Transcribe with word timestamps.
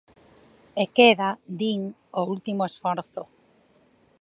E 0.81 0.85
queda, 0.97 1.29
din, 1.59 1.81
o 2.19 2.21
último 2.33 2.63
esforzo. 2.71 3.23